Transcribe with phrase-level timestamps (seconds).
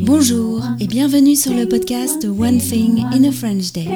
[0.00, 3.88] Bonjour et bienvenue sur le podcast One Thing in a French Day.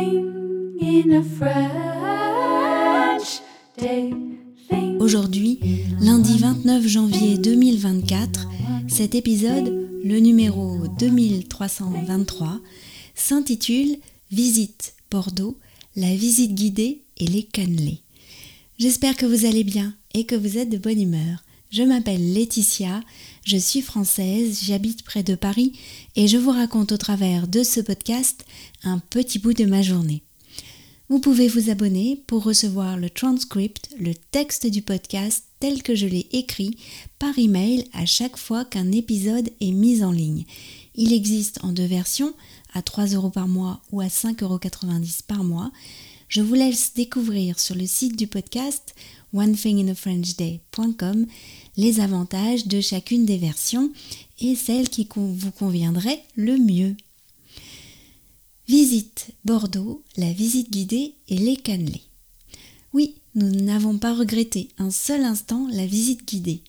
[4.99, 5.61] Aujourd'hui,
[6.01, 8.49] lundi 29 janvier 2024,
[8.89, 12.59] cet épisode, le numéro 2323,
[13.15, 13.97] s'intitule
[14.33, 15.57] Visite Bordeaux,
[15.95, 18.01] la visite guidée et les cannelés.
[18.79, 21.45] J'espère que vous allez bien et que vous êtes de bonne humeur.
[21.71, 23.01] Je m'appelle Laetitia,
[23.45, 25.79] je suis française, j'habite près de Paris
[26.17, 28.45] et je vous raconte au travers de ce podcast
[28.83, 30.25] un petit bout de ma journée.
[31.09, 36.09] Vous pouvez vous abonner pour recevoir le transcript, le texte du podcast tel que je
[36.09, 36.77] l'ai écrit
[37.21, 40.47] par email à chaque fois qu'un épisode est mis en ligne.
[40.97, 42.35] Il existe en deux versions,
[42.75, 44.59] à 3 euros par mois ou à 5,90 euros
[45.29, 45.71] par mois.
[46.31, 48.95] Je vous laisse découvrir sur le site du podcast
[49.33, 51.27] onethinginafrenchday.com
[51.77, 53.91] les avantages de chacune des versions
[54.39, 56.95] et celle qui vous conviendrait le mieux.
[58.69, 62.05] Visite Bordeaux, la visite guidée et les cannelés.
[62.93, 66.63] Oui, nous n'avons pas regretté un seul instant la visite guidée.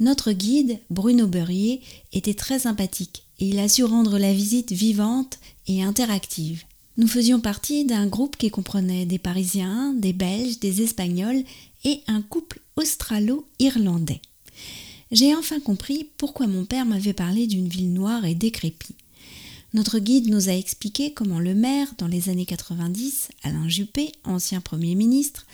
[0.00, 5.38] Notre guide, Bruno Beurrier, était très sympathique et il a su rendre la visite vivante
[5.68, 6.64] et interactive.
[6.96, 11.42] Nous faisions partie d'un groupe qui comprenait des Parisiens, des Belges, des Espagnols
[11.84, 14.20] et un couple australo-irlandais.
[15.10, 18.96] J'ai enfin compris pourquoi mon père m'avait parlé d'une ville noire et décrépite.
[19.72, 24.60] Notre guide nous a expliqué comment le maire, dans les années 90, Alain Juppé, ancien
[24.60, 25.46] Premier ministre,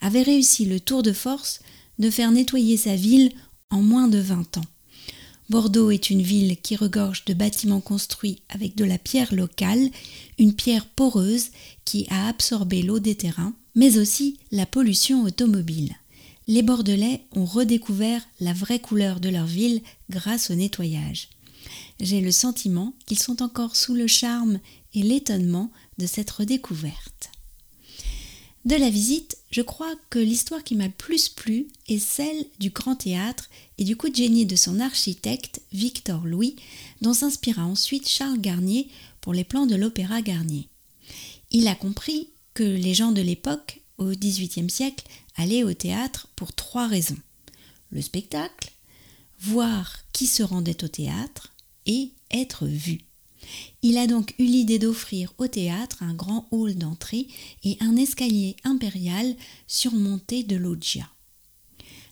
[0.00, 1.60] avait réussi le tour de force
[1.98, 3.32] de faire nettoyer sa ville
[3.68, 4.64] en moins de 20 ans.
[5.48, 9.90] Bordeaux est une ville qui regorge de bâtiments construits avec de la pierre locale,
[10.38, 11.50] une pierre poreuse
[11.84, 15.94] qui a absorbé l'eau des terrains, mais aussi la pollution automobile.
[16.48, 21.28] Les Bordelais ont redécouvert la vraie couleur de leur ville grâce au nettoyage.
[22.00, 24.58] J'ai le sentiment qu'ils sont encore sous le charme
[24.94, 27.30] et l'étonnement de cette redécouverte.
[28.66, 32.70] De la visite, je crois que l'histoire qui m'a le plus plu est celle du
[32.70, 36.56] Grand Théâtre et du coup de génie de son architecte Victor Louis,
[37.00, 38.88] dont s'inspira ensuite Charles Garnier
[39.20, 40.66] pour les plans de l'Opéra Garnier.
[41.52, 45.06] Il a compris que les gens de l'époque, au XVIIIe siècle,
[45.36, 47.18] allaient au théâtre pour trois raisons.
[47.92, 48.72] Le spectacle,
[49.38, 51.52] voir qui se rendait au théâtre
[51.86, 53.05] et être vu.
[53.82, 57.26] Il a donc eu l'idée d'offrir au théâtre un grand hall d'entrée
[57.64, 59.34] et un escalier impérial
[59.66, 61.08] surmonté de loggia.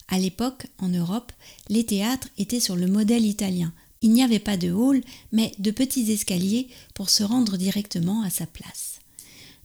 [0.09, 1.33] À l'époque, en Europe,
[1.69, 3.73] les théâtres étaient sur le modèle italien.
[4.03, 5.03] Il n'y avait pas de hall,
[5.33, 9.01] mais de petits escaliers pour se rendre directement à sa place.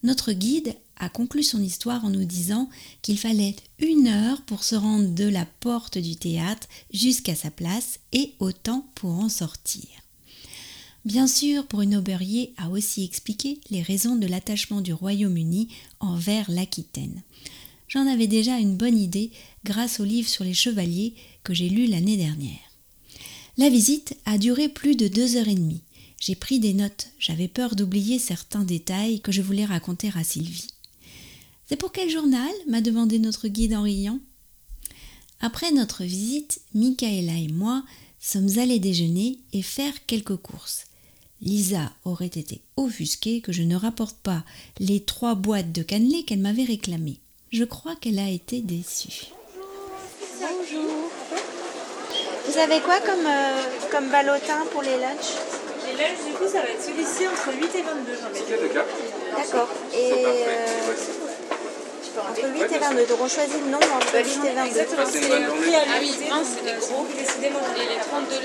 [0.01, 2.69] Notre guide a conclu son histoire en nous disant
[3.01, 7.99] qu'il fallait une heure pour se rendre de la porte du théâtre jusqu'à sa place
[8.11, 9.87] et autant pour en sortir.
[11.05, 15.69] Bien sûr, Bruno Beurrier a aussi expliqué les raisons de l'attachement du Royaume-Uni
[16.01, 17.23] envers l'Aquitaine.
[17.87, 19.31] J'en avais déjà une bonne idée
[19.63, 22.59] grâce au livre sur les chevaliers que j'ai lu l'année dernière.
[23.57, 25.81] La visite a duré plus de deux heures et demie.
[26.19, 30.67] J'ai pris des notes, j'avais peur d'oublier certains détails que je voulais raconter à Sylvie.
[31.67, 34.19] C'est pour quel journal m'a demandé notre guide en riant.
[35.39, 37.85] Après notre visite, Michaela et moi
[38.19, 40.88] sommes allés déjeuner et faire quelques courses.
[41.41, 44.43] Lisa aurait été offusquée que je ne rapporte pas
[44.79, 47.19] les trois boîtes de cannelés qu'elle m'avait réclamées.
[47.51, 49.27] Je crois qu'elle a été déçue.
[50.39, 51.09] Bonjour.
[52.47, 53.61] Vous avez quoi comme, euh,
[53.91, 55.37] comme ballotin pour les lunchs?
[55.87, 58.73] Les lunchs, du coup, ça va être celui-ci entre 8 et 22, j'en mets
[59.37, 59.69] D'accord.
[59.93, 60.65] Et euh,
[62.17, 63.05] entre 8 et 22.
[63.05, 64.67] Donc on choisit le nom entre 8 et 22.
[64.67, 66.25] Exactement, c'est les prix à l'unité.
[66.43, 67.05] c'est des gros.
[67.17, 68.35] Décidément, j'en ai les 32.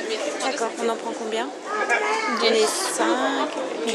[0.44, 0.70] D'accord.
[0.84, 1.48] On en prend combien
[2.40, 3.06] J'en ai 5.
[3.86, 3.94] 10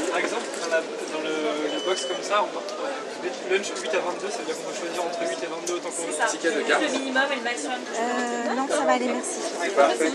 [0.09, 1.35] Par exemple, dans, la- dans le,
[1.75, 2.63] le box comme ça, on part
[3.49, 5.89] lunch 8 à 22, ça veut dire qu'on peut choisir entre 8 et 22 autant
[5.89, 6.13] qu'on veut.
[6.13, 6.27] C'est ça.
[6.27, 7.79] Ticket de le minimum et le maximum.
[7.95, 9.39] Euh, non, ça va aller, merci.
[9.75, 10.11] Parfait.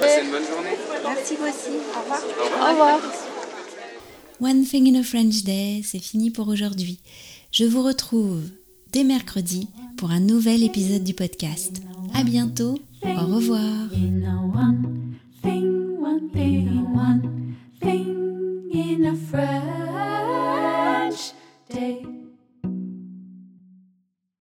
[0.00, 0.78] Passez une bonne journée.
[1.04, 1.74] Merci aussi.
[1.96, 2.20] Au revoir.
[2.22, 2.68] Au revoir.
[2.68, 3.00] Au revoir.
[4.40, 7.00] One Thing in a French Day, c'est fini pour aujourd'hui.
[7.52, 8.42] Je vous retrouve
[8.92, 11.80] dès mercredi pour un nouvel épisode du podcast.
[12.12, 12.78] À bientôt.
[13.02, 13.88] Au revoir.